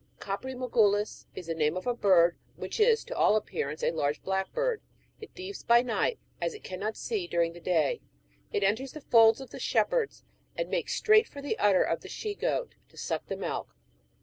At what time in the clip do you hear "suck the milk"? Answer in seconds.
12.97-13.75